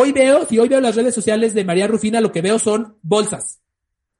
[0.00, 2.98] Hoy veo, si hoy veo las redes sociales de María Rufina, lo que veo son
[3.02, 3.62] bolsas.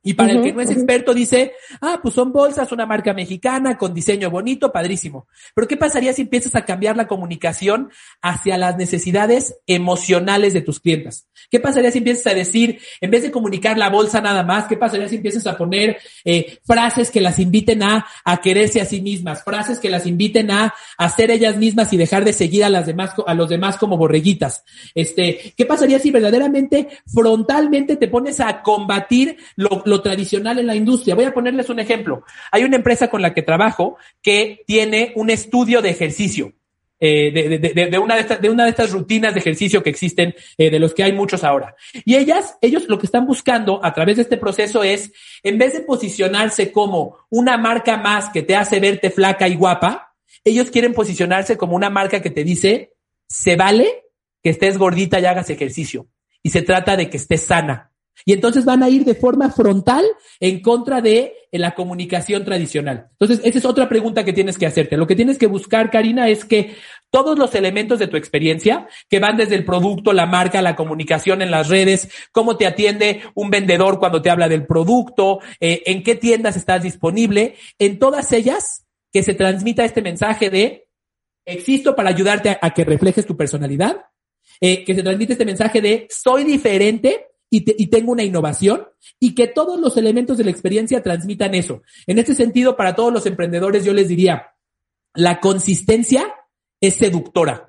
[0.03, 3.77] Y para el que no es experto dice, ah, pues son bolsas, una marca mexicana
[3.77, 5.27] con diseño bonito, padrísimo.
[5.55, 7.91] Pero ¿qué pasaría si empiezas a cambiar la comunicación
[8.23, 11.27] hacia las necesidades emocionales de tus clientes?
[11.51, 14.77] ¿Qué pasaría si empiezas a decir, en vez de comunicar la bolsa nada más, qué
[14.77, 19.01] pasaría si empiezas a poner eh, frases que las inviten a, a quererse a sí
[19.01, 22.87] mismas, frases que las inviten a hacer ellas mismas y dejar de seguir a las
[22.87, 24.65] demás, a los demás como borreguitas?
[24.95, 30.75] Este, ¿qué pasaría si verdaderamente frontalmente te pones a combatir lo lo tradicional en la
[30.75, 31.15] industria.
[31.15, 32.25] Voy a ponerles un ejemplo.
[32.53, 36.53] Hay una empresa con la que trabajo que tiene un estudio de ejercicio.
[37.01, 40.69] Eh, de, una de, estas, de una de estas rutinas de ejercicio que existen, eh,
[40.69, 41.77] de los que hay muchos ahora.
[42.05, 45.13] Y ellas, ellos lo que están buscando a través de este proceso es,
[45.45, 50.07] en vez de posicionarse como una marca más que te hace verte flaca y guapa,
[50.45, 52.95] Ellos quieren posicionarse como una marca que te dice,
[53.29, 54.05] se vale
[54.43, 56.07] que estés gordita y hagas ejercicio.
[56.43, 57.93] Y se trata de que estés sana.
[58.25, 60.05] Y entonces van a ir de forma frontal
[60.41, 63.09] en contra de la comunicación tradicional.
[63.13, 64.97] Entonces, esa es otra pregunta que tienes que hacerte.
[64.97, 66.77] Lo que tienes que buscar, Karina, es que
[67.11, 71.41] todos los elementos de tu experiencia, que van desde el producto, la marca, la comunicación
[71.41, 76.03] en las redes, cómo te atiende un vendedor cuando te habla del producto, eh, en
[76.03, 80.89] qué tiendas estás disponible, en todas ellas que se transmita este mensaje de
[81.47, 84.05] existo para ayudarte a, que reflejes tu personalidad,
[84.61, 88.87] eh, que se transmite este mensaje de soy diferente y, y, tengo una innovación
[89.19, 91.83] y que todos los elementos de la experiencia transmitan eso.
[92.07, 94.55] En este sentido, para todos los emprendedores, yo les diría,
[95.15, 96.33] la consistencia
[96.81, 97.69] es seductora.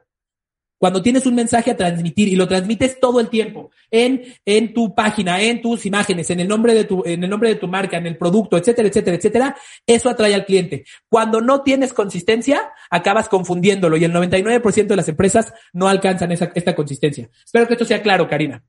[0.79, 4.95] Cuando tienes un mensaje a transmitir y lo transmites todo el tiempo en, en tu
[4.95, 7.97] página, en tus imágenes, en el nombre de tu, en el nombre de tu marca,
[7.97, 10.85] en el producto, etcétera, etcétera, etcétera, eso atrae al cliente.
[11.09, 16.49] Cuando no tienes consistencia, acabas confundiéndolo y el 99% de las empresas no alcanzan esa,
[16.55, 17.29] esta consistencia.
[17.43, 18.63] Espero que esto sea claro, Karina.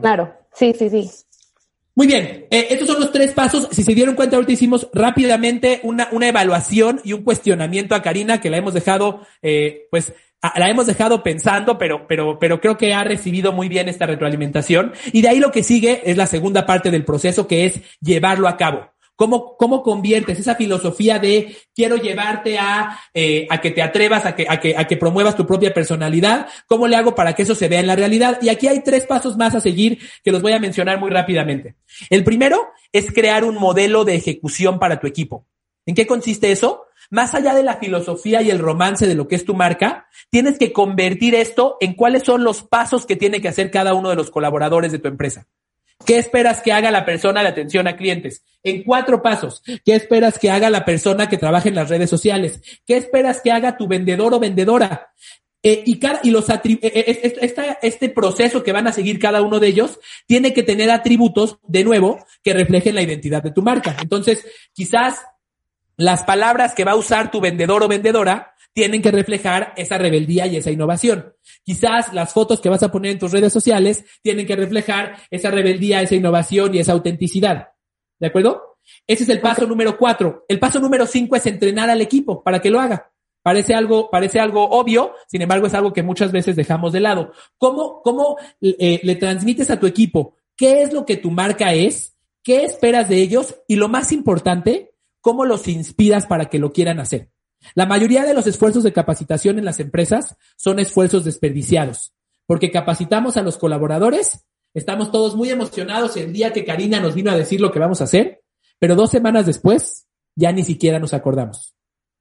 [0.00, 1.10] Claro, sí, sí, sí.
[1.96, 3.68] Muy bien, eh, estos son los tres pasos.
[3.70, 8.40] Si se dieron cuenta, ahorita hicimos rápidamente una, una evaluación y un cuestionamiento a Karina
[8.40, 10.12] que la hemos dejado, eh, pues,
[10.56, 14.92] la hemos dejado pensando, pero, pero, pero creo que ha recibido muy bien esta retroalimentación.
[15.12, 18.48] Y de ahí lo que sigue es la segunda parte del proceso, que es llevarlo
[18.48, 18.93] a cabo.
[19.16, 24.34] ¿Cómo, cómo conviertes esa filosofía de quiero llevarte a, eh, a que te atrevas, a
[24.34, 26.48] que, a, que, a que promuevas tu propia personalidad?
[26.66, 28.38] ¿Cómo le hago para que eso se vea en la realidad?
[28.42, 31.76] Y aquí hay tres pasos más a seguir que los voy a mencionar muy rápidamente.
[32.10, 35.46] El primero es crear un modelo de ejecución para tu equipo.
[35.86, 36.86] ¿En qué consiste eso?
[37.10, 40.58] Más allá de la filosofía y el romance de lo que es tu marca, tienes
[40.58, 44.16] que convertir esto en cuáles son los pasos que tiene que hacer cada uno de
[44.16, 45.46] los colaboradores de tu empresa.
[46.04, 48.44] ¿Qué esperas que haga la persona de atención a clientes?
[48.62, 49.62] En cuatro pasos.
[49.84, 52.60] ¿Qué esperas que haga la persona que trabaja en las redes sociales?
[52.86, 55.12] ¿Qué esperas que haga tu vendedor o vendedora?
[55.62, 59.60] Eh, y, cada, y los eh, eh, este proceso que van a seguir cada uno
[59.60, 63.96] de ellos tiene que tener atributos, de nuevo, que reflejen la identidad de tu marca.
[64.00, 65.22] Entonces, quizás
[65.96, 70.46] las palabras que va a usar tu vendedor o vendedora tienen que reflejar esa rebeldía
[70.46, 71.32] y esa innovación.
[71.62, 75.50] Quizás las fotos que vas a poner en tus redes sociales tienen que reflejar esa
[75.50, 77.68] rebeldía, esa innovación y esa autenticidad.
[78.18, 78.78] ¿De acuerdo?
[79.06, 80.44] Ese es el paso número cuatro.
[80.48, 83.12] El paso número cinco es entrenar al equipo para que lo haga.
[83.42, 87.32] Parece algo, parece algo obvio, sin embargo es algo que muchas veces dejamos de lado.
[87.58, 92.16] ¿Cómo, cómo eh, le transmites a tu equipo qué es lo que tu marca es?
[92.42, 93.54] ¿Qué esperas de ellos?
[93.68, 97.33] Y lo más importante, ¿cómo los inspiras para que lo quieran hacer?
[97.74, 102.12] La mayoría de los esfuerzos de capacitación en las empresas son esfuerzos desperdiciados,
[102.46, 107.30] porque capacitamos a los colaboradores, estamos todos muy emocionados el día que Karina nos vino
[107.30, 108.42] a decir lo que vamos a hacer,
[108.78, 111.74] pero dos semanas después ya ni siquiera nos acordamos.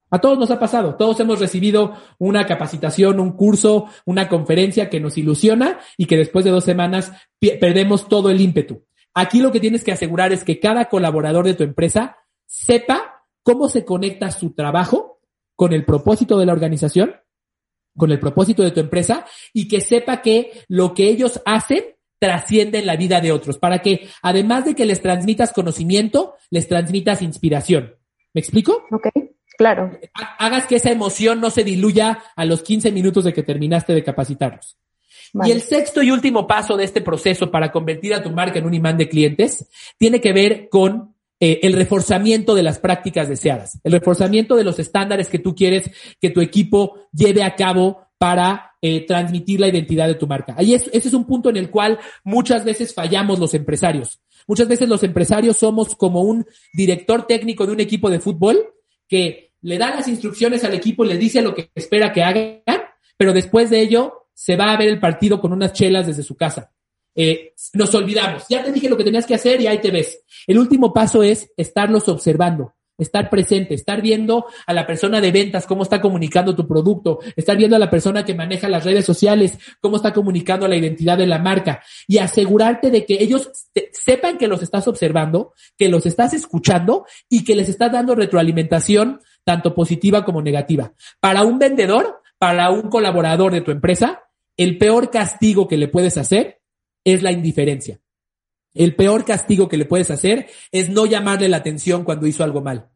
[0.10, 5.00] A todos nos ha pasado, todos hemos recibido una capacitación, un curso, una conferencia que
[5.00, 7.12] nos ilusiona y que después de dos semanas
[7.60, 8.86] perdemos todo el ímpetu.
[9.16, 13.70] Aquí lo que tienes que asegurar es que cada colaborador de tu empresa sepa cómo
[13.70, 15.13] se conecta su trabajo
[15.56, 17.16] con el propósito de la organización,
[17.96, 21.84] con el propósito de tu empresa y que sepa que lo que ellos hacen
[22.20, 26.68] trasciende en la vida de otros, para que además de que les transmitas conocimiento, les
[26.68, 27.96] transmitas inspiración.
[28.34, 28.86] ¿Me explico?
[28.92, 29.10] Ok,
[29.58, 29.92] claro.
[30.40, 34.04] Hagas que esa emoción no se diluya a los 15 minutos de que terminaste de
[34.04, 34.78] capacitarlos.
[35.44, 38.66] Y el sexto y último paso de este proceso para convertir a tu marca en
[38.66, 41.13] un imán de clientes tiene que ver con
[41.46, 45.92] eh, el reforzamiento de las prácticas deseadas, el reforzamiento de los estándares que tú quieres
[46.22, 50.56] que tu equipo lleve a cabo para eh, transmitir la identidad de tu marca.
[50.58, 54.22] Ahí es, ese es un punto en el cual muchas veces fallamos los empresarios.
[54.48, 58.66] Muchas veces los empresarios somos como un director técnico de un equipo de fútbol
[59.10, 62.62] que le da las instrucciones al equipo, le dice lo que espera que hagan,
[63.18, 66.38] pero después de ello se va a ver el partido con unas chelas desde su
[66.38, 66.73] casa.
[67.16, 68.44] Eh, nos olvidamos.
[68.50, 70.24] Ya te dije lo que tenías que hacer y ahí te ves.
[70.48, 75.68] El último paso es estarlos observando, estar presente, estar viendo a la persona de ventas
[75.68, 79.58] cómo está comunicando tu producto, estar viendo a la persona que maneja las redes sociales
[79.80, 83.50] cómo está comunicando la identidad de la marca y asegurarte de que ellos
[83.92, 89.20] sepan que los estás observando, que los estás escuchando y que les estás dando retroalimentación
[89.44, 90.94] tanto positiva como negativa.
[91.20, 94.24] Para un vendedor, para un colaborador de tu empresa,
[94.58, 96.63] el peor castigo que le puedes hacer
[97.04, 98.00] es la indiferencia.
[98.74, 102.62] El peor castigo que le puedes hacer es no llamarle la atención cuando hizo algo
[102.62, 102.90] mal,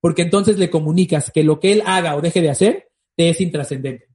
[0.00, 3.40] porque entonces le comunicas que lo que él haga o deje de hacer te es
[3.40, 4.08] intrascendente.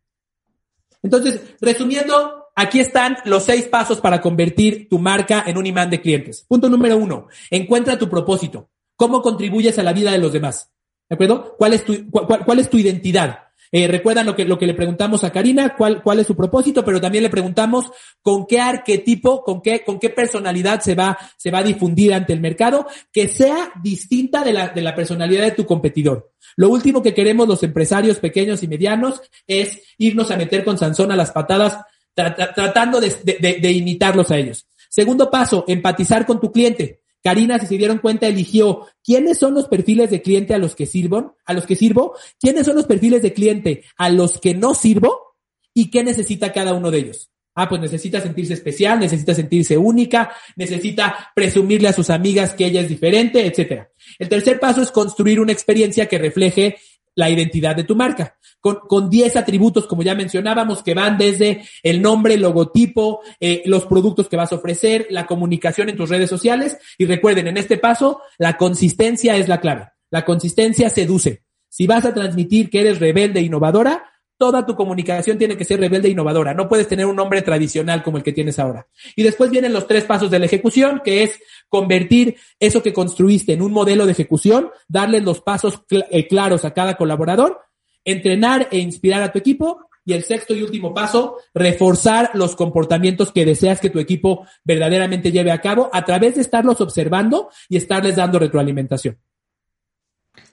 [1.02, 6.02] Entonces, resumiendo, aquí están los seis pasos para convertir tu marca en un imán de
[6.02, 6.46] clientes.
[6.48, 8.70] Punto número uno, encuentra tu propósito.
[8.96, 10.72] ¿Cómo contribuyes a la vida de los demás?
[11.10, 11.56] ¿De acuerdo?
[11.58, 13.47] ¿Cuál es tu, cuál, cuál es tu identidad?
[13.72, 16.84] Eh, recuerdan lo que, lo que le preguntamos a Karina, cuál, cuál es su propósito,
[16.86, 17.92] pero también le preguntamos
[18.22, 22.34] con qué arquetipo, con qué, con qué personalidad se va, se va a difundir ante
[22.34, 26.32] el mercado, que sea distinta de la, de la personalidad de tu competidor.
[26.56, 31.12] Lo último que queremos los empresarios pequeños y medianos es irnos a meter con Sansón
[31.12, 31.78] a las patadas,
[32.16, 34.66] tratando de, imitarlos a ellos.
[34.90, 37.02] Segundo paso, empatizar con tu cliente.
[37.28, 40.86] Karina, si se dieron cuenta, eligió quiénes son los perfiles de cliente a los que
[40.86, 44.74] sirvo, a los que sirvo, quiénes son los perfiles de cliente a los que no
[44.74, 45.36] sirvo
[45.74, 47.30] y qué necesita cada uno de ellos.
[47.54, 52.80] Ah, pues necesita sentirse especial, necesita sentirse única, necesita presumirle a sus amigas que ella
[52.80, 53.92] es diferente, etcétera.
[54.18, 56.78] El tercer paso es construir una experiencia que refleje
[57.18, 61.64] la identidad de tu marca, con, con 10 atributos, como ya mencionábamos, que van desde
[61.82, 66.10] el nombre, el logotipo, eh, los productos que vas a ofrecer, la comunicación en tus
[66.10, 66.78] redes sociales.
[66.98, 69.90] Y recuerden, en este paso, la consistencia es la clave.
[70.12, 71.42] La consistencia seduce.
[71.68, 74.04] Si vas a transmitir que eres rebelde e innovadora,
[74.38, 76.54] toda tu comunicación tiene que ser rebelde e innovadora.
[76.54, 78.88] No puedes tener un nombre tradicional como el que tienes ahora.
[79.16, 83.54] Y después vienen los tres pasos de la ejecución, que es convertir eso que construiste
[83.54, 87.60] en un modelo de ejecución, darle los pasos eh, claros a cada colaborador,
[88.06, 89.82] entrenar e inspirar a tu equipo.
[90.06, 95.34] Y el sexto y último paso, reforzar los comportamientos que deseas que tu equipo verdaderamente
[95.34, 99.18] lleve a cabo a través de estarlos observando y estarles dando retroalimentación.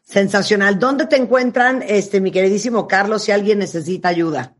[0.05, 0.79] Sensacional.
[0.79, 4.55] ¿Dónde te encuentran, este, mi queridísimo Carlos, si alguien necesita ayuda?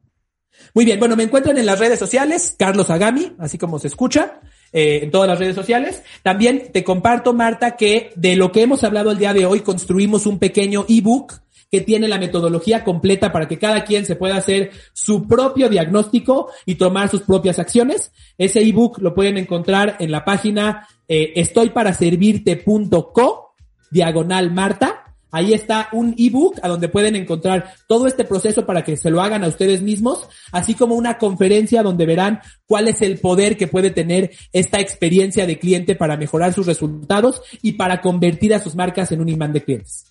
[0.73, 4.41] Muy bien, bueno, me encuentran en las redes sociales, Carlos Agami, así como se escucha,
[4.73, 6.03] eh, en todas las redes sociales.
[6.23, 10.25] También te comparto, Marta, que de lo que hemos hablado el día de hoy, construimos
[10.27, 11.35] un pequeño ebook
[11.71, 16.51] que tiene la metodología completa para que cada quien se pueda hacer su propio diagnóstico
[16.65, 18.13] y tomar sus propias acciones.
[18.39, 23.55] Ese ebook lo pueden encontrar en la página eh, estoyparaservirte.co,
[23.91, 25.04] diagonal Marta
[25.35, 29.21] Ahí está un ebook a donde pueden encontrar todo este proceso para que se lo
[29.21, 33.67] hagan a ustedes mismos, así como una conferencia donde verán cuál es el poder que
[33.67, 38.77] puede tener esta experiencia de cliente para mejorar sus resultados y para convertir a sus
[38.77, 40.05] marcas en un imán de clientes.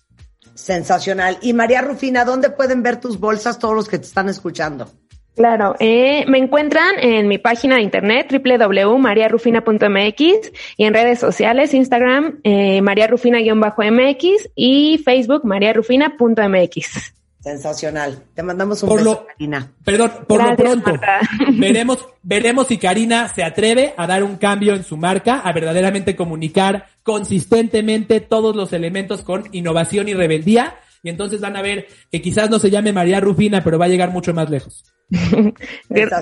[0.54, 1.38] Sensacional.
[1.40, 4.90] Y María Rufina, ¿dónde pueden ver tus bolsas todos los que te están escuchando?
[5.34, 12.38] Claro, eh, me encuentran en mi página de internet www.mariarufina.mx y en redes sociales, Instagram,
[12.44, 17.14] eh, mariarufina-mx y Facebook, mariarufina.mx.
[17.40, 18.22] Sensacional.
[18.34, 19.72] Te mandamos un beso, Karina.
[19.84, 20.92] Perdón, por lo pronto,
[21.58, 26.16] veremos, veremos si Karina se atreve a dar un cambio en su marca, a verdaderamente
[26.16, 32.22] comunicar consistentemente todos los elementos con innovación y rebeldía y entonces van a ver que
[32.22, 34.84] quizás no se llame María Rufina, pero va a llegar mucho más lejos.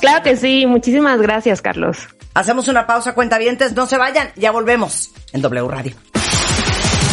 [0.01, 2.09] claro que sí, muchísimas gracias, Carlos.
[2.35, 5.95] Hacemos una pausa, cuentavientes, no se vayan, ya volvemos en W Radio.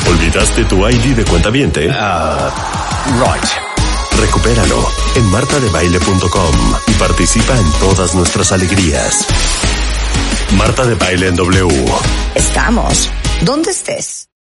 [0.09, 1.87] ¿Olvidaste tu ID de cuentaviente?
[1.87, 1.91] Uh,
[3.21, 3.45] right.
[4.19, 6.55] Recupéralo en martadebaile.com
[6.87, 9.25] y participa en todas nuestras alegrías.
[10.57, 11.85] Marta de Baile en W.
[12.35, 13.09] Estamos
[13.45, 14.29] donde estés.